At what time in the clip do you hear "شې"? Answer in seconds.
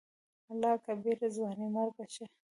2.13-2.25